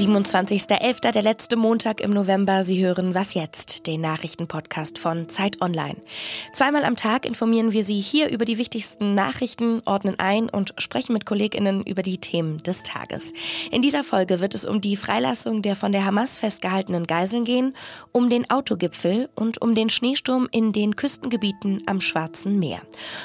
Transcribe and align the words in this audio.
27.11., 0.00 1.12
der 1.12 1.20
letzte 1.20 1.56
Montag 1.56 2.00
im 2.00 2.10
November. 2.10 2.64
Sie 2.64 2.82
hören 2.82 3.14
Was 3.14 3.34
jetzt, 3.34 3.86
den 3.86 4.00
Nachrichtenpodcast 4.00 4.98
von 4.98 5.28
Zeit 5.28 5.60
Online. 5.60 5.96
Zweimal 6.54 6.84
am 6.84 6.96
Tag 6.96 7.26
informieren 7.26 7.72
wir 7.72 7.84
Sie 7.84 8.00
hier 8.00 8.30
über 8.30 8.46
die 8.46 8.56
wichtigsten 8.56 9.14
Nachrichten, 9.14 9.82
ordnen 9.84 10.18
ein 10.18 10.48
und 10.48 10.72
sprechen 10.78 11.12
mit 11.12 11.26
KollegInnen 11.26 11.82
über 11.82 12.02
die 12.02 12.16
Themen 12.16 12.62
des 12.62 12.82
Tages. 12.82 13.34
In 13.70 13.82
dieser 13.82 14.02
Folge 14.02 14.40
wird 14.40 14.54
es 14.54 14.64
um 14.64 14.80
die 14.80 14.96
Freilassung 14.96 15.60
der 15.60 15.76
von 15.76 15.92
der 15.92 16.06
Hamas 16.06 16.38
festgehaltenen 16.38 17.06
Geiseln 17.06 17.44
gehen, 17.44 17.76
um 18.10 18.30
den 18.30 18.50
Autogipfel 18.50 19.28
und 19.34 19.60
um 19.60 19.74
den 19.74 19.90
Schneesturm 19.90 20.48
in 20.50 20.72
den 20.72 20.96
Küstengebieten 20.96 21.82
am 21.84 22.00
Schwarzen 22.00 22.58
Meer. 22.58 22.80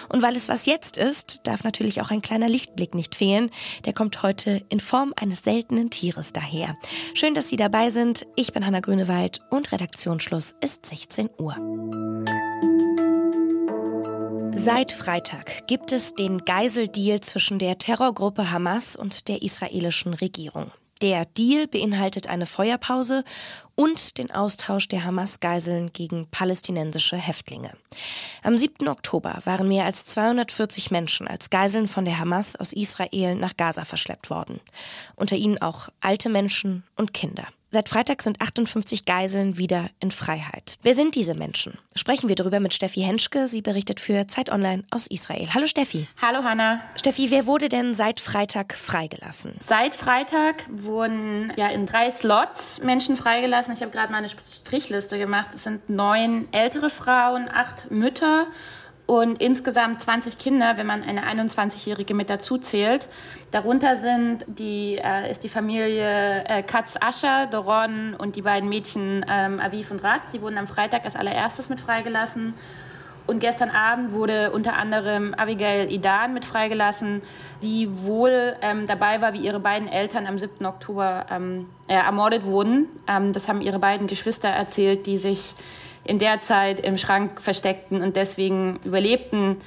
Und 0.10 0.22
weil 0.22 0.36
es 0.36 0.50
was 0.50 0.66
jetzt 0.66 0.98
ist, 0.98 1.40
darf 1.46 1.64
natürlich 1.64 2.02
auch 2.02 2.12
ein 2.12 2.22
kleiner 2.22 2.50
Lichtblick 2.50 2.96
nicht 2.96 3.16
fehlen. 3.16 3.50
Der 3.86 3.94
kommt 3.94 4.24
heute 4.24 4.62
in 4.68 4.82
Form 4.82 5.14
eines 5.16 5.40
seltenen 5.40 5.90
Tieres 5.90 6.34
daher 6.34 6.65
mehr. 6.66 6.78
Schön, 7.14 7.34
dass 7.34 7.50
Sie 7.50 7.58
dabei 7.58 7.90
sind. 7.90 8.26
Ich 8.36 8.54
bin 8.54 8.66
Hanna 8.66 8.80
Grünewald 8.80 9.42
und 9.50 9.72
Redaktionsschluss 9.72 10.56
ist 10.62 10.86
16 10.86 11.30
Uhr. 11.38 11.56
Seit 14.56 14.92
Freitag 14.94 15.68
gibt 15.68 15.92
es 15.92 16.16
den 16.16 16.40
Geiseldeal 16.40 17.22
zwischen 17.22 17.60
der 17.60 17.78
Terrorgruppe 17.78 18.52
Hamas 18.52 18.96
und 18.96 19.28
der 19.28 19.42
israelischen 19.42 20.14
Regierung. 20.14 20.72
Der 21.06 21.26
Deal 21.26 21.68
beinhaltet 21.68 22.26
eine 22.26 22.48
Feuerpause 22.48 23.24
und 23.76 24.18
den 24.18 24.32
Austausch 24.32 24.88
der 24.88 25.04
Hamas-Geiseln 25.04 25.94
gegen 25.94 26.28
palästinensische 26.32 27.16
Häftlinge. 27.16 27.70
Am 28.42 28.58
7. 28.58 28.88
Oktober 28.88 29.38
waren 29.46 29.68
mehr 29.68 29.86
als 29.86 30.08
240 30.08 30.90
Menschen 30.90 31.28
als 31.28 31.52
Geiseln 31.52 31.88
von 31.88 32.06
der 32.06 32.18
Hamas 32.18 32.56
aus 32.56 32.74
Israel 32.74 33.36
nach 33.36 33.56
Gaza 33.56 33.86
verschleppt 33.86 34.32
worden. 34.32 34.60
Unter 35.16 35.36
ihnen 35.36 35.62
auch 35.62 35.90
alte 36.02 36.28
Menschen 36.28 36.84
und 36.96 37.14
Kinder. 37.14 37.46
Seit 37.76 37.90
Freitag 37.90 38.22
sind 38.22 38.42
58 38.42 39.04
Geiseln 39.04 39.58
wieder 39.58 39.90
in 40.00 40.10
Freiheit. 40.10 40.76
Wer 40.84 40.94
sind 40.94 41.14
diese 41.16 41.36
Menschen? 41.36 41.78
Sprechen 41.94 42.30
wir 42.30 42.38
darüber 42.38 42.62
mit 42.62 42.74
Steffi 42.74 43.02
Henschke. 43.02 43.48
Sie 43.48 43.62
berichtet 43.62 44.00
für 44.00 44.30
Zeit 44.30 44.50
Online 44.50 44.84
aus 44.92 45.08
Israel. 45.08 45.50
Hallo 45.54 45.68
Steffi. 45.68 46.08
Hallo 46.22 46.42
Hanna. 46.42 46.80
Steffi, 46.96 47.32
wer 47.32 47.48
wurde 47.48 47.68
denn 47.68 47.94
seit 47.94 48.22
Freitag 48.22 48.76
freigelassen? 48.76 49.56
Seit 49.60 49.94
Freitag 49.94 50.64
wurden 50.70 51.52
ja 51.58 51.68
in 51.68 51.86
drei 51.86 52.12
Slots 52.12 52.82
Menschen 52.82 53.18
freigelassen. 53.18 53.74
Ich 53.74 53.82
habe 53.82 53.92
gerade 53.92 54.10
mal 54.10 54.20
eine 54.20 54.30
Strichliste 54.30 55.18
gemacht. 55.18 55.50
Es 55.54 55.66
sind 55.66 55.90
neun 55.90 56.48
ältere 56.54 56.90
Frauen, 56.90 57.50
acht 57.54 57.92
Mütter 57.92 58.48
und 59.06 59.40
insgesamt 59.42 60.02
20 60.02 60.38
Kinder, 60.38 60.78
wenn 60.78 60.88
man 60.88 61.04
eine 61.04 61.24
21-Jährige 61.26 62.14
mit 62.14 62.30
dazu 62.30 62.58
zählt. 62.58 63.08
Darunter 63.52 63.96
sind 63.96 64.46
die, 64.48 64.96
äh, 64.96 65.30
ist 65.30 65.44
die 65.44 65.50
Familie 65.50 66.44
äh, 66.46 66.64
Katz 66.64 66.98
Ascher, 67.00 67.48
Doron 67.48 68.16
und 68.16 68.36
die 68.36 68.42
beiden 68.42 68.68
Mädchen 68.68 69.24
ähm, 69.30 69.60
Aviv 69.60 69.92
und 69.92 70.04
Ratz. 70.04 70.32
Die 70.32 70.42
wurden 70.42 70.58
am 70.58 70.68
Freitag 70.68 71.04
als 71.04 71.16
allererstes 71.16 71.70
mit 71.70 71.80
freigelassen. 71.80 72.56
Und 73.28 73.40
gestern 73.40 73.72
Abend 73.72 74.12
wurde 74.12 74.52
unter 74.52 74.76
anderem 74.76 75.34
Abigail 75.34 75.92
Idan 75.92 76.34
mit 76.34 76.46
freigelassen, 76.46 77.24
die 77.64 77.90
wohl 78.06 78.56
ähm, 78.62 78.86
dabei 78.86 79.20
war, 79.22 79.34
wie 79.34 79.40
ihre 79.40 79.60
beiden 79.60 79.88
Eltern 79.88 80.28
am 80.28 80.38
7. 80.38 80.66
Oktober 80.66 81.26
ähm, 81.32 81.68
äh, 81.88 81.94
ermordet 81.94 82.44
wurden. 82.44 82.88
Ähm, 83.08 83.34
das 83.34 83.50
haben 83.50 83.62
ihre 83.62 83.80
beiden 83.80 84.06
Geschwister 84.06 84.50
erzählt, 84.50 85.08
die 85.08 85.18
sich 85.18 85.56
in 86.06 86.20
der 86.20 86.40
Zeit 86.40 86.80
im 86.80 86.98
Schrank 86.98 87.42
versteckten 87.42 88.02
und 88.02 88.16
deswegen 88.16 88.80
überlebten 88.84 89.58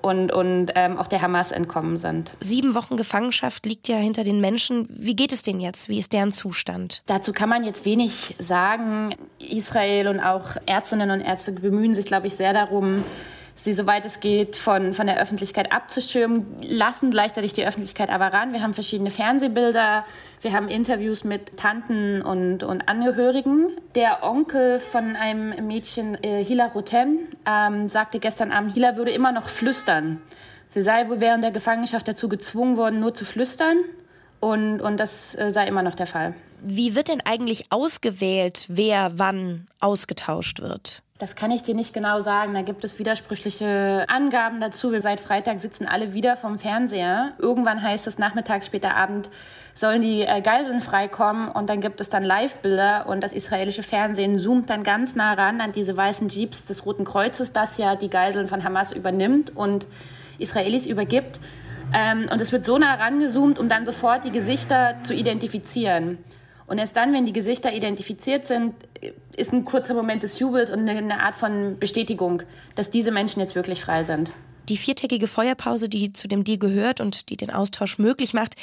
und, 0.00 0.32
und 0.32 0.70
ähm, 0.74 0.96
auch 0.96 1.08
der 1.08 1.22
Hamas 1.22 1.52
entkommen 1.52 1.96
sind. 1.96 2.32
Sieben 2.40 2.74
Wochen 2.74 2.96
Gefangenschaft 2.96 3.66
liegt 3.66 3.88
ja 3.88 3.96
hinter 3.96 4.24
den 4.24 4.40
Menschen. 4.40 4.86
Wie 4.90 5.16
geht 5.16 5.32
es 5.32 5.42
denen 5.42 5.60
jetzt? 5.60 5.88
Wie 5.88 5.98
ist 5.98 6.12
deren 6.12 6.32
Zustand? 6.32 7.02
Dazu 7.06 7.32
kann 7.32 7.48
man 7.48 7.64
jetzt 7.64 7.84
wenig 7.84 8.36
sagen. 8.38 9.14
Israel 9.38 10.08
und 10.08 10.20
auch 10.20 10.56
Ärztinnen 10.66 11.10
und 11.10 11.20
Ärzte 11.20 11.52
bemühen 11.52 11.94
sich, 11.94 12.06
glaube 12.06 12.28
ich, 12.28 12.34
sehr 12.34 12.52
darum, 12.52 13.04
sie, 13.58 13.72
soweit 13.72 14.06
es 14.06 14.20
geht, 14.20 14.56
von, 14.56 14.94
von 14.94 15.06
der 15.06 15.20
Öffentlichkeit 15.20 15.72
abzuschirmen, 15.72 16.46
lassen 16.62 17.10
gleichzeitig 17.10 17.52
die 17.52 17.66
Öffentlichkeit 17.66 18.08
aber 18.08 18.32
ran. 18.32 18.52
Wir 18.52 18.62
haben 18.62 18.72
verschiedene 18.72 19.10
Fernsehbilder, 19.10 20.04
wir 20.40 20.52
haben 20.52 20.68
Interviews 20.68 21.24
mit 21.24 21.56
Tanten 21.56 22.22
und, 22.22 22.62
und 22.62 22.88
Angehörigen. 22.88 23.72
Der 23.94 24.22
Onkel 24.22 24.78
von 24.78 25.16
einem 25.16 25.66
Mädchen, 25.66 26.16
äh, 26.22 26.44
Hila 26.44 26.66
Rotem, 26.66 27.18
ähm, 27.44 27.88
sagte 27.88 28.20
gestern 28.20 28.52
Abend, 28.52 28.74
Hila 28.74 28.96
würde 28.96 29.10
immer 29.10 29.32
noch 29.32 29.48
flüstern. 29.48 30.22
Sie 30.70 30.82
sei 30.82 31.08
wohl 31.08 31.20
während 31.20 31.42
der 31.42 31.50
Gefangenschaft 31.50 32.06
dazu 32.06 32.28
gezwungen 32.28 32.76
worden, 32.76 33.00
nur 33.00 33.14
zu 33.14 33.24
flüstern. 33.24 33.78
Und, 34.40 34.80
und 34.80 34.98
das 34.98 35.36
äh, 35.36 35.50
sei 35.50 35.66
immer 35.66 35.82
noch 35.82 35.96
der 35.96 36.06
Fall. 36.06 36.34
Wie 36.60 36.94
wird 36.94 37.08
denn 37.08 37.20
eigentlich 37.24 37.66
ausgewählt, 37.70 38.66
wer 38.68 39.12
wann 39.16 39.66
ausgetauscht 39.80 40.60
wird? 40.60 41.02
Das 41.18 41.34
kann 41.34 41.50
ich 41.50 41.64
dir 41.64 41.74
nicht 41.74 41.92
genau 41.92 42.20
sagen. 42.20 42.54
Da 42.54 42.62
gibt 42.62 42.84
es 42.84 43.00
widersprüchliche 43.00 44.04
Angaben 44.06 44.60
dazu. 44.60 44.92
Seit 45.00 45.18
Freitag 45.20 45.58
sitzen 45.58 45.88
alle 45.88 46.14
wieder 46.14 46.36
vom 46.36 46.58
Fernseher. 46.58 47.32
Irgendwann 47.38 47.82
heißt 47.82 48.06
es 48.06 48.18
nachmittags, 48.18 48.66
später 48.66 48.94
Abend 48.94 49.28
sollen 49.74 50.00
die 50.00 50.22
äh, 50.22 50.40
Geiseln 50.40 50.80
freikommen 50.80 51.48
und 51.48 51.70
dann 51.70 51.80
gibt 51.80 52.00
es 52.00 52.08
dann 52.08 52.22
Live-Bilder 52.22 53.06
und 53.08 53.22
das 53.22 53.32
israelische 53.32 53.82
Fernsehen 53.82 54.38
zoomt 54.38 54.70
dann 54.70 54.84
ganz 54.84 55.16
nah 55.16 55.34
ran 55.34 55.60
an 55.60 55.72
diese 55.72 55.96
weißen 55.96 56.28
Jeeps 56.28 56.66
des 56.66 56.86
Roten 56.86 57.04
Kreuzes, 57.04 57.52
das 57.52 57.78
ja 57.78 57.94
die 57.96 58.10
Geiseln 58.10 58.48
von 58.48 58.64
Hamas 58.64 58.92
übernimmt 58.92 59.56
und 59.56 59.86
Israelis 60.38 60.86
übergibt. 60.86 61.40
Ähm, 61.94 62.28
und 62.30 62.40
es 62.40 62.52
wird 62.52 62.64
so 62.64 62.78
nah 62.78 62.94
rangezoomt, 62.94 63.58
um 63.58 63.68
dann 63.68 63.84
sofort 63.86 64.24
die 64.24 64.30
Gesichter 64.30 64.96
zu 65.02 65.14
identifizieren. 65.14 66.18
Und 66.68 66.76
erst 66.78 66.96
dann, 66.96 67.14
wenn 67.14 67.24
die 67.24 67.32
Gesichter 67.32 67.72
identifiziert 67.72 68.46
sind, 68.46 68.74
ist 69.36 69.52
ein 69.52 69.64
kurzer 69.64 69.94
Moment 69.94 70.22
des 70.22 70.38
Jubels 70.38 70.70
und 70.70 70.88
eine 70.88 71.22
Art 71.22 71.34
von 71.34 71.78
Bestätigung, 71.78 72.42
dass 72.74 72.90
diese 72.90 73.10
Menschen 73.10 73.40
jetzt 73.40 73.54
wirklich 73.54 73.80
frei 73.80 74.04
sind. 74.04 74.30
Die 74.68 74.76
viertägige 74.76 75.28
Feuerpause, 75.28 75.88
die 75.88 76.12
zu 76.12 76.28
dem 76.28 76.44
Deal 76.44 76.58
gehört 76.58 77.00
und 77.00 77.30
die 77.30 77.38
den 77.38 77.50
Austausch 77.50 77.96
möglich 77.96 78.34
macht, 78.34 78.54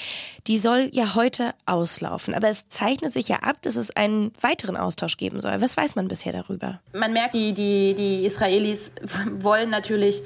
die 0.46 0.58
soll 0.58 0.90
ja 0.92 1.16
heute 1.16 1.56
auslaufen. 1.66 2.36
Aber 2.36 2.48
es 2.48 2.70
zeichnet 2.70 3.12
sich 3.12 3.28
ja 3.28 3.38
ab, 3.38 3.60
dass 3.64 3.76
es 3.76 3.90
einen 3.96 4.32
weiteren 4.40 4.78
Austausch 4.78 5.18
geben 5.18 5.42
soll. 5.42 5.60
Was 5.62 5.76
weiß 5.76 5.96
man 5.96 6.08
bisher 6.08 6.32
darüber? 6.32 6.80
Man 6.94 7.12
merkt, 7.12 7.34
die, 7.34 7.54
die, 7.54 7.96
die 7.96 8.24
Israelis 8.24 8.92
wollen 9.32 9.72
natürlich 9.72 10.22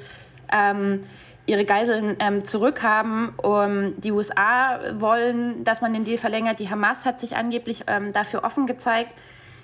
ähm, 0.52 1.00
ihre 1.46 1.64
Geiseln 1.64 2.16
ähm, 2.20 2.44
zurückhaben. 2.44 3.30
Um, 3.36 4.00
die 4.00 4.12
USA 4.12 4.80
wollen, 4.94 5.64
dass 5.64 5.80
man 5.80 5.92
den 5.92 6.04
Deal 6.04 6.18
verlängert. 6.18 6.60
Die 6.60 6.70
Hamas 6.70 7.04
hat 7.04 7.20
sich 7.20 7.36
angeblich 7.36 7.84
ähm, 7.86 8.12
dafür 8.12 8.44
offen 8.44 8.66
gezeigt. 8.66 9.14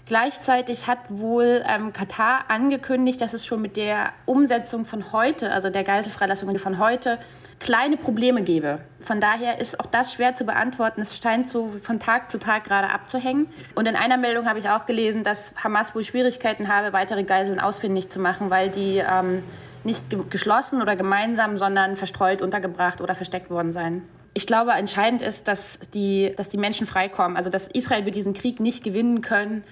Gleichzeitig 0.06 0.86
hat 0.86 0.98
wohl 1.08 1.64
ähm, 1.66 1.92
Katar 1.92 2.44
angekündigt, 2.46 3.20
dass 3.20 3.34
es 3.34 3.44
schon 3.44 3.60
mit 3.60 3.76
der 3.76 4.12
Umsetzung 4.24 4.86
von 4.86 5.10
heute, 5.12 5.50
also 5.50 5.68
der 5.68 5.82
Geiselfreilassung 5.82 6.56
von 6.58 6.78
heute, 6.78 7.18
kleine 7.58 7.96
Probleme 7.96 8.42
gäbe. 8.42 8.78
Von 9.00 9.18
daher 9.20 9.58
ist 9.58 9.80
auch 9.80 9.86
das 9.86 10.12
schwer 10.12 10.36
zu 10.36 10.44
beantworten. 10.44 11.00
Es 11.00 11.18
scheint 11.18 11.48
so 11.48 11.66
von 11.68 11.98
Tag 11.98 12.30
zu 12.30 12.38
Tag 12.38 12.62
gerade 12.62 12.90
abzuhängen. 12.90 13.48
Und 13.74 13.88
in 13.88 13.96
einer 13.96 14.16
Meldung 14.16 14.46
habe 14.48 14.60
ich 14.60 14.68
auch 14.68 14.86
gelesen, 14.86 15.24
dass 15.24 15.54
Hamas 15.64 15.92
wohl 15.96 16.04
Schwierigkeiten 16.04 16.68
habe, 16.68 16.92
weitere 16.92 17.24
Geiseln 17.24 17.58
ausfindig 17.58 18.08
zu 18.08 18.20
machen, 18.20 18.48
weil 18.48 18.70
die 18.70 18.98
ähm, 18.98 19.42
nicht 19.82 20.04
geschlossen 20.30 20.82
oder 20.82 20.94
gemeinsam, 20.94 21.56
sondern 21.56 21.96
verstreut 21.96 22.42
untergebracht 22.42 23.00
oder 23.00 23.16
versteckt 23.16 23.50
worden 23.50 23.72
seien. 23.72 24.02
Ich 24.34 24.46
glaube, 24.46 24.70
entscheidend 24.72 25.22
ist, 25.22 25.48
dass 25.48 25.80
die, 25.94 26.30
dass 26.36 26.48
die 26.48 26.58
Menschen 26.58 26.86
freikommen. 26.86 27.36
Also, 27.36 27.50
dass 27.50 27.66
Israel 27.66 28.04
wird 28.04 28.14
diesen 28.14 28.34
Krieg 28.34 28.60
nicht 28.60 28.84
gewinnen 28.84 29.20
können, 29.20 29.64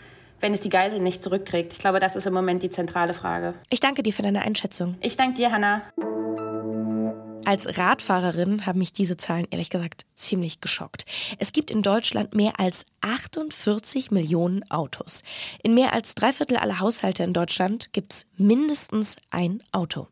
wenn 0.44 0.52
es 0.52 0.60
die 0.60 0.68
Geiseln 0.68 1.02
nicht 1.02 1.22
zurückkriegt. 1.22 1.72
Ich 1.72 1.78
glaube, 1.78 2.00
das 2.00 2.16
ist 2.16 2.26
im 2.26 2.34
Moment 2.34 2.62
die 2.62 2.68
zentrale 2.68 3.14
Frage. 3.14 3.54
Ich 3.70 3.80
danke 3.80 4.02
dir 4.02 4.12
für 4.12 4.20
deine 4.20 4.42
Einschätzung. 4.42 4.94
Ich 5.00 5.16
danke 5.16 5.36
dir, 5.36 5.50
Hannah. 5.50 5.80
Als 7.46 7.78
Radfahrerin 7.78 8.66
haben 8.66 8.78
mich 8.78 8.92
diese 8.92 9.16
Zahlen 9.16 9.46
ehrlich 9.50 9.70
gesagt 9.70 10.04
ziemlich 10.14 10.60
geschockt. 10.60 11.06
Es 11.38 11.52
gibt 11.52 11.70
in 11.70 11.80
Deutschland 11.80 12.34
mehr 12.34 12.60
als 12.60 12.84
48 13.00 14.10
Millionen 14.10 14.70
Autos. 14.70 15.22
In 15.62 15.72
mehr 15.72 15.94
als 15.94 16.14
drei 16.14 16.30
Viertel 16.30 16.58
aller 16.58 16.78
Haushalte 16.78 17.22
in 17.22 17.32
Deutschland 17.32 17.94
gibt 17.94 18.12
es 18.12 18.26
mindestens 18.36 19.16
ein 19.30 19.62
Auto. 19.72 20.08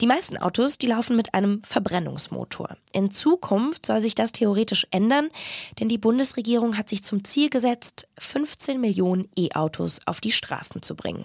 Die 0.00 0.06
meisten 0.06 0.36
Autos, 0.36 0.78
die 0.78 0.86
laufen 0.86 1.16
mit 1.16 1.34
einem 1.34 1.62
Verbrennungsmotor. 1.64 2.76
In 2.92 3.10
Zukunft 3.10 3.86
soll 3.86 4.00
sich 4.00 4.14
das 4.14 4.32
theoretisch 4.32 4.86
ändern, 4.90 5.30
denn 5.78 5.88
die 5.88 5.98
Bundesregierung 5.98 6.76
hat 6.76 6.88
sich 6.88 7.04
zum 7.04 7.24
Ziel 7.24 7.50
gesetzt, 7.50 8.08
15 8.18 8.80
Millionen 8.80 9.28
E-Autos 9.36 9.98
auf 10.06 10.20
die 10.20 10.32
Straßen 10.32 10.82
zu 10.82 10.96
bringen. 10.96 11.24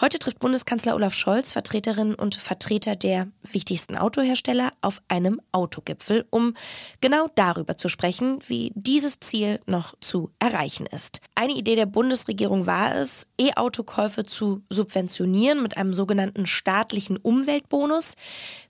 Heute 0.00 0.18
trifft 0.18 0.40
Bundeskanzler 0.40 0.94
Olaf 0.94 1.14
Scholz 1.14 1.52
Vertreterinnen 1.52 2.14
und 2.14 2.34
Vertreter 2.34 2.96
der 2.96 3.28
wichtigsten 3.50 3.96
Autohersteller 3.96 4.70
auf 4.80 5.00
einem 5.08 5.40
Autogipfel, 5.52 6.26
um 6.30 6.54
genau 7.00 7.28
darüber 7.34 7.78
zu 7.78 7.88
sprechen, 7.88 8.38
wie 8.46 8.72
dieses 8.74 9.20
Ziel 9.20 9.60
noch 9.66 9.94
zu 10.00 10.30
erreichen 10.38 10.86
ist. 10.86 11.20
Eine 11.34 11.54
Idee 11.54 11.76
der 11.76 11.86
Bundesregierung 11.86 12.66
war 12.66 12.94
es, 12.94 13.26
E-Autokäufe 13.38 14.24
zu 14.24 14.62
subventionieren 14.70 15.62
mit 15.62 15.76
einem 15.76 15.94
sogenannten 15.94 16.46
staatlichen 16.46 17.16
Umwelt 17.16 17.65
Bonus 17.68 18.14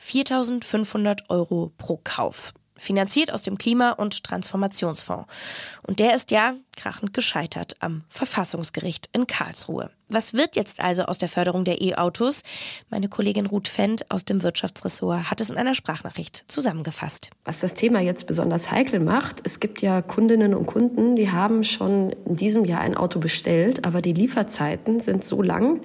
4.500 0.01 1.29
Euro 1.29 1.73
pro 1.77 2.01
Kauf. 2.03 2.53
finanziert 2.77 3.33
aus 3.33 3.43
dem 3.43 3.59
Klima- 3.59 3.93
und 3.93 4.23
Transformationsfonds. 4.23 5.27
Und 5.83 5.99
der 5.99 6.15
ist 6.15 6.31
ja 6.31 6.55
krachend 6.77 7.15
gescheitert 7.15 7.77
am 7.81 8.05
Verfassungsgericht 8.09 9.09
in 9.13 9.27
Karlsruhe. 9.27 9.91
Was 10.09 10.35
wird 10.35 10.55
jetzt 10.55 10.81
also 10.81 11.03
aus 11.05 11.19
der 11.19 11.29
Förderung 11.29 11.65
der 11.65 11.81
E-Autos? 11.81 12.43
Meine 12.91 13.09
Kollegin 13.09 13.47
Ruth 13.47 13.67
Fendt 13.67 14.09
aus 14.11 14.25
dem 14.25 14.43
Wirtschaftsressort 14.43 15.31
hat 15.31 15.41
es 15.41 15.51
in 15.51 15.57
einer 15.57 15.75
Sprachnachricht 15.75 16.45
zusammengefasst. 16.47 17.31
Was 17.45 17.61
das 17.61 17.75
Thema 17.75 18.01
jetzt 18.01 18.27
besonders 18.27 18.71
heikel 18.71 19.01
macht, 19.01 19.41
es 19.45 19.59
gibt 19.59 19.83
ja 19.83 20.03
Kundinnen 20.03 20.55
und 20.55 20.67
Kunden, 20.67 21.17
die 21.17 21.33
haben 21.33 21.65
schon 21.65 22.11
in 22.25 22.37
diesem 22.37 22.65
Jahr 22.65 22.83
ein 22.83 22.97
Auto 22.97 23.19
bestellt, 23.19 23.85
aber 23.85 24.01
die 24.01 24.13
Lieferzeiten 24.13 25.01
sind 25.01 25.25
so 25.25 25.43
lang, 25.43 25.81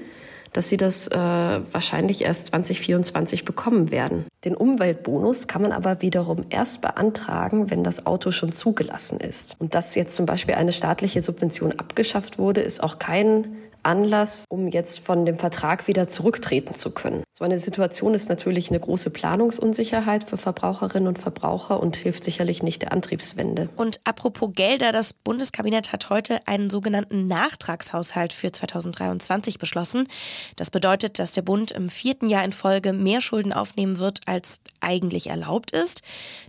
dass 0.54 0.70
sie 0.70 0.78
das 0.78 1.08
äh, 1.08 1.18
wahrscheinlich 1.18 2.24
erst 2.24 2.48
2024 2.48 3.46
bekommen 3.46 3.92
werden. 3.92 4.26
Den 4.44 4.56
Umweltbonus 4.56 5.48
kann 5.48 5.62
man 5.62 5.72
aber 5.72 6.02
wiederum 6.02 6.46
erst 6.50 6.82
beantragen, 6.82 7.70
wenn 7.70 7.84
das 7.84 8.06
Auto 8.06 8.32
schon 8.32 8.52
zugelassen 8.52 9.20
ist. 9.20 9.56
Und 9.60 9.76
dass 9.76 9.96
jetzt 9.96 10.16
zum 10.16 10.26
Beispiel 10.26 10.56
eine 10.56 10.74
staatliche 10.74 11.22
Subvention 11.22 11.80
abgeschafft 11.80 12.38
wurde, 12.38 12.62
ist 12.62 12.84
auch 12.84 13.00
kein 13.00 13.58
Anlass, 13.84 14.46
um 14.50 14.68
jetzt 14.68 15.00
von 15.00 15.26
dem 15.26 15.38
Vertrag 15.38 15.88
wieder 15.88 16.08
zurücktreten 16.08 16.74
zu 16.74 16.92
können. 16.92 17.24
So 17.32 17.46
eine 17.46 17.60
Situation 17.60 18.14
ist 18.14 18.30
natürlich 18.30 18.70
eine 18.70 18.80
große 18.80 19.10
Planungsunsicherheit 19.10 20.24
für 20.24 20.38
Verbraucherinnen 20.38 21.08
und 21.08 21.20
Verbraucher 21.20 21.80
und 21.80 21.96
hilft 21.96 22.24
sicherlich 22.24 22.64
nicht 22.64 22.82
der 22.82 22.92
Antriebswende. 22.92 23.70
Und 23.78 24.00
apropos 24.04 24.52
Gelder, 24.54 24.92
das 24.92 25.14
Bundeskabinett 25.14 25.92
hat 25.92 26.10
heute 26.10 26.40
einen 26.48 26.70
sogenannten 26.70 27.26
Nachtragshaushalt 27.26 28.34
für 28.34 28.52
2023 28.52 29.58
beschlossen. 29.58 30.08
Das 30.56 30.70
bedeutet, 30.70 31.20
dass 31.20 31.32
der 31.32 31.42
Bund 31.42 31.72
im 31.72 31.90
vierten 31.90 32.28
Jahr 32.30 32.44
in 32.44 32.54
Folge 32.54 32.94
mehr 32.94 33.22
Schulden 33.22 33.54
aufnehmen 33.54 34.00
wird, 34.00 34.22
als 34.26 34.60
eigentlich 34.80 35.28
erlaubt 35.28 35.72
ist. 35.72 36.02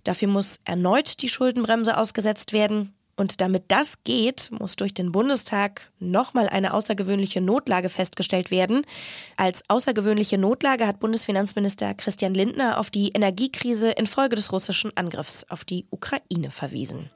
Dafür 0.04 0.28
muss 0.28 0.60
erneut 0.64 1.22
die 1.22 1.28
Schuldenbremse 1.28 1.96
ausgesetzt 1.96 2.52
werden. 2.52 2.94
Und 3.16 3.40
damit 3.40 3.64
das 3.68 4.04
geht, 4.04 4.50
muss 4.58 4.76
durch 4.76 4.94
den 4.94 5.12
Bundestag 5.12 5.92
nochmal 5.98 6.48
eine 6.48 6.72
außergewöhnliche 6.74 7.40
Notlage 7.40 7.88
festgestellt 7.88 8.50
werden. 8.50 8.82
Als 9.36 9.62
außergewöhnliche 9.68 10.38
Notlage 10.38 10.86
hat 10.86 11.00
Bundesfinanzminister 11.00 11.94
Christian 11.94 12.34
Lindner 12.34 12.78
auf 12.78 12.90
die 12.90 13.10
Energiekrise 13.10 13.90
infolge 13.90 14.36
des 14.36 14.52
russischen 14.52 14.96
Angriffs 14.96 15.44
auf 15.48 15.64
die 15.64 15.86
Ukraine 15.90 16.50
verwiesen. 16.50 17.10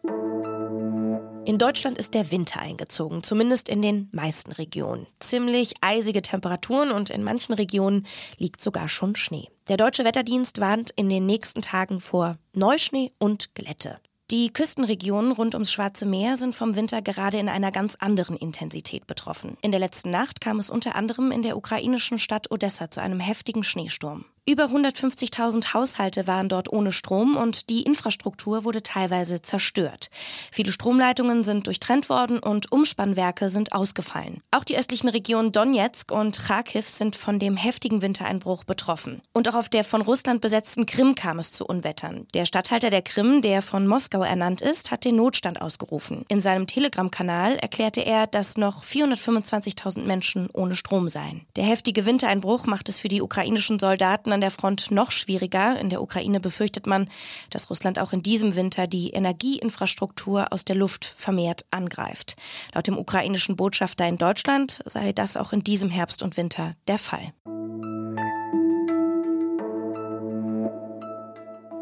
In 1.47 1.59
Deutschland 1.59 1.97
ist 1.97 2.15
der 2.15 2.33
Winter 2.33 2.61
eingezogen, 2.61 3.23
zumindest 3.23 3.69
in 3.69 3.81
den 3.81 4.09
meisten 4.11 4.51
Regionen. 4.51 5.07
Ziemlich 5.21 5.75
eisige 5.81 6.21
Temperaturen 6.21 6.91
und 6.91 7.09
in 7.09 7.23
manchen 7.23 7.53
Regionen 7.53 8.05
liegt 8.37 8.61
sogar 8.61 8.89
schon 8.89 9.15
Schnee. 9.15 9.47
Der 9.69 9.77
deutsche 9.77 10.05
Wetterdienst 10.05 10.61
warnt 10.61 10.91
in 10.97 11.09
den 11.09 11.25
nächsten 11.25 11.63
Tagen 11.63 12.01
vor 12.01 12.37
Neuschnee 12.53 13.13
und 13.21 13.55
Glätte. 13.55 14.01
Die 14.33 14.53
Küstenregionen 14.53 15.31
rund 15.31 15.55
ums 15.55 15.71
Schwarze 15.71 16.05
Meer 16.05 16.37
sind 16.37 16.57
vom 16.57 16.75
Winter 16.75 17.01
gerade 17.01 17.39
in 17.39 17.49
einer 17.49 17.71
ganz 17.71 17.95
anderen 17.95 18.37
Intensität 18.37 19.07
betroffen. 19.07 19.57
In 19.63 19.71
der 19.71 19.79
letzten 19.79 20.11
Nacht 20.11 20.41
kam 20.41 20.59
es 20.59 20.69
unter 20.69 20.97
anderem 20.97 21.31
in 21.31 21.43
der 21.43 21.57
ukrainischen 21.57 22.19
Stadt 22.19 22.51
Odessa 22.51 22.91
zu 22.91 23.01
einem 23.01 23.21
heftigen 23.21 23.63
Schneesturm. 23.63 24.25
Über 24.49 24.67
150.000 24.67 25.75
Haushalte 25.75 26.29
waren 26.29 26.49
dort 26.49 26.73
ohne 26.73 26.93
Strom 26.93 27.37
und 27.37 27.69
die 27.69 27.83
Infrastruktur 27.83 28.63
wurde 28.63 28.81
teilweise 28.81 29.43
zerstört. 29.43 30.09
Viele 30.53 30.71
Stromleitungen 30.71 31.43
sind 31.43 31.67
durchtrennt 31.67 32.09
worden 32.09 32.39
und 32.39 32.71
Umspannwerke 32.71 33.51
sind 33.51 33.73
ausgefallen. 33.73 34.41
Auch 34.53 34.63
die 34.63 34.79
östlichen 34.79 35.09
Regionen 35.09 35.51
Donetsk 35.51 36.13
und 36.13 36.39
Kharkiv 36.39 36.89
sind 36.89 37.17
von 37.17 37.41
dem 37.41 37.57
heftigen 37.57 38.03
Wintereinbruch 38.03 38.63
betroffen. 38.63 39.21
Und 39.33 39.49
auch 39.49 39.57
auf 39.57 39.69
der 39.69 39.83
von 39.83 40.01
Russland 40.01 40.43
besetzten 40.43 40.87
Krim 40.87 41.17
kam 41.17 41.41
es 41.41 41.51
zu 41.51 41.67
Unwettern. 41.67 42.29
Der 42.33 42.47
Statthalter 42.47 42.91
der 42.91 43.03
Krim, 43.03 43.43
der 43.43 43.63
von 43.63 43.89
Moskau 43.89 44.23
ernannt 44.23 44.61
ist, 44.61 44.93
hat 44.93 45.05
den 45.05 45.17
Notstand 45.17 45.61
ausgerufen. 45.61 46.25
In 46.29 46.41
seinem 46.41 46.69
Telegram-Kanal 46.69 47.57
erklärte 47.57 48.03
er, 48.03 48.29
dass 48.29 48.57
noch 48.57 48.85
425.000 48.85 50.05
Menschen 50.05 50.49
ohne 50.53 50.77
Strom 50.77 51.09
seien. 51.09 51.47
Der 51.57 51.65
heftige 51.65 52.07
Wintereinbruch 52.07 52.67
macht 52.67 52.89
es 52.89 53.01
für 53.01 53.09
die 53.09 53.23
ukrainischen 53.23 53.81
Soldaten 53.81 54.36
an 54.37 54.43
der 54.43 54.51
Front 54.51 54.91
noch 54.91 55.11
schwieriger. 55.11 55.81
In 55.81 55.89
der 55.89 56.03
Ukraine 56.03 56.41
befürchtet 56.41 56.87
man, 56.87 57.09
dass 57.51 57.71
Russland 57.71 57.99
auch 57.99 58.13
in 58.13 58.23
diesem 58.23 58.55
Winter 58.55 58.87
die 58.87 59.11
Energieinfrastruktur 59.11 60.53
aus 60.53 60.65
der 60.65 60.77
Luft 60.77 61.07
vermehrt 61.07 61.65
angreift. 61.71 62.37
Laut 62.75 62.87
dem 62.87 62.99
ukrainischen 62.99 63.57
Botschafter 63.57 64.07
in 64.07 64.19
Deutschland 64.19 64.83
sei 64.85 65.13
das 65.13 65.39
auch 65.39 65.55
in 65.55 65.65
diesem 65.65 65.89
Herbst 65.89 66.23
und 66.23 66.37
Winter 66.37 66.75
der 66.87 66.99
Fall. 66.99 67.33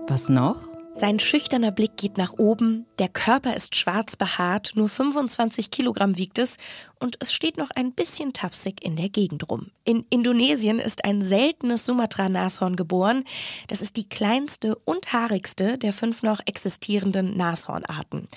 Was 0.07 0.29
noch? 0.29 0.74
Sein 0.97 1.19
schüchterner 1.19 1.73
Blick 1.73 1.97
geht 1.97 2.19
nach 2.19 2.35
oben, 2.35 2.87
der 3.01 3.09
Körper 3.09 3.57
ist 3.57 3.75
schwarz 3.75 4.15
behaart, 4.15 4.73
nur 4.77 4.89
25 4.89 5.73
Kilogramm 5.73 6.17
wiegt 6.17 6.39
es 6.39 6.57
und 7.01 7.17
es 7.19 7.35
steht 7.35 7.59
noch 7.59 7.71
ein 7.75 7.93
bisschen 7.93 8.33
tapsig 8.33 8.83
in 8.83 8.95
der 8.95 9.09
Gegend 9.09 9.51
rum. 9.51 9.71
In 9.85 10.07
Indonesien 10.09 10.79
ist 10.79 11.05
ein 11.05 11.23
seltenes 11.23 11.85
Sumatra-Nashorn 11.85 12.77
geboren. 12.77 13.25
Das 13.67 13.83
ist 13.83 13.97
die 13.97 14.09
kleinste 14.09 14.77
und 14.77 15.13
haarigste 15.13 15.77
der 15.77 15.93
fünf 15.93 16.23
noch 16.23 16.41
existierenden 16.47 17.37
Nashornarten. 17.37 18.29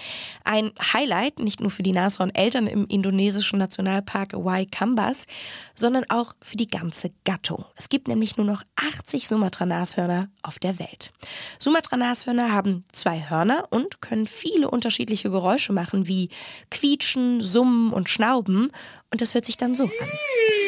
Ein 0.43 0.71
Highlight 0.93 1.39
nicht 1.39 1.61
nur 1.61 1.71
für 1.71 1.83
die 1.83 1.93
Nashorneltern 1.93 2.67
im 2.67 2.87
indonesischen 2.87 3.59
Nationalpark 3.59 4.33
Waikambas, 4.33 5.27
sondern 5.75 6.03
auch 6.09 6.33
für 6.41 6.57
die 6.57 6.67
ganze 6.67 7.11
Gattung. 7.23 7.63
Es 7.75 7.87
gibt 7.87 8.07
nämlich 8.07 8.35
nur 8.35 8.45
noch 8.45 8.63
80 8.75 9.27
Sumatra-Nashörner 9.27 10.27
auf 10.41 10.59
der 10.59 10.79
Welt. 10.79 11.13
Sumatra-Nashörner 11.59 12.46
haben 12.51 12.83
zwei 12.91 13.29
Hörner 13.29 13.65
und 13.69 14.01
können 14.01 14.27
viele 14.27 14.69
unterschiedliche 14.69 15.29
Geräusche 15.29 15.73
machen, 15.73 16.07
wie 16.07 16.29
quietschen, 16.69 17.41
summen 17.41 17.93
und 17.93 18.09
schnauben. 18.09 18.71
Und 19.11 19.21
das 19.21 19.33
hört 19.33 19.45
sich 19.45 19.57
dann 19.57 19.75
so 19.75 19.85
an. 19.85 20.66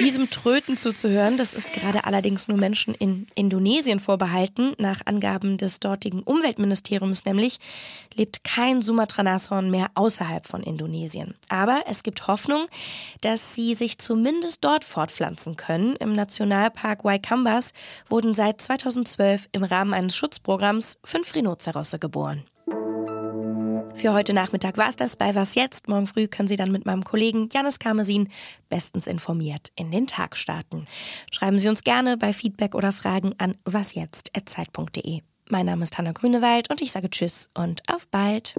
Diesem 0.00 0.30
Tröten 0.30 0.78
zuzuhören, 0.78 1.36
das 1.36 1.52
ist 1.52 1.74
gerade 1.74 2.04
allerdings 2.04 2.48
nur 2.48 2.56
Menschen 2.56 2.94
in 2.94 3.26
Indonesien 3.34 4.00
vorbehalten. 4.00 4.72
Nach 4.78 5.02
Angaben 5.04 5.58
des 5.58 5.78
dortigen 5.78 6.22
Umweltministeriums 6.22 7.26
nämlich 7.26 7.58
lebt 8.14 8.42
kein 8.42 8.80
Sumatra-Nashorn 8.80 9.70
mehr 9.70 9.88
außerhalb 9.94 10.46
von 10.46 10.62
Indonesien. 10.62 11.34
Aber 11.50 11.82
es 11.86 12.02
gibt 12.02 12.26
Hoffnung, 12.28 12.66
dass 13.20 13.54
sie 13.54 13.74
sich 13.74 13.98
zumindest 13.98 14.64
dort 14.64 14.84
fortpflanzen 14.84 15.56
können. 15.56 15.96
Im 15.96 16.14
Nationalpark 16.14 17.04
Waikambas 17.04 17.74
wurden 18.08 18.34
seit 18.34 18.62
2012 18.62 19.50
im 19.52 19.64
Rahmen 19.64 19.92
eines 19.92 20.16
Schutzprogramms 20.16 20.96
fünf 21.04 21.34
Rhinozerosse 21.34 21.98
geboren. 21.98 22.44
Für 23.94 24.12
heute 24.12 24.32
Nachmittag 24.32 24.78
war 24.78 24.88
es 24.88 24.96
das 24.96 25.16
bei 25.16 25.34
Was 25.34 25.54
Jetzt. 25.54 25.88
Morgen 25.88 26.06
früh 26.06 26.26
können 26.26 26.48
Sie 26.48 26.56
dann 26.56 26.72
mit 26.72 26.86
meinem 26.86 27.04
Kollegen 27.04 27.48
Janis 27.52 27.78
Karmesin 27.78 28.28
bestens 28.68 29.06
informiert 29.06 29.72
in 29.76 29.90
den 29.90 30.06
Tag 30.06 30.36
starten. 30.36 30.86
Schreiben 31.30 31.58
Sie 31.58 31.68
uns 31.68 31.84
gerne 31.84 32.16
bei 32.16 32.32
Feedback 32.32 32.74
oder 32.74 32.92
Fragen 32.92 33.34
an 33.38 33.56
wasjetzt.zeit.de. 33.64 35.20
Mein 35.48 35.66
Name 35.66 35.82
ist 35.82 35.98
Hanna 35.98 36.12
Grünewald 36.12 36.70
und 36.70 36.80
ich 36.80 36.92
sage 36.92 37.10
Tschüss 37.10 37.50
und 37.54 37.82
auf 37.92 38.06
bald. 38.08 38.54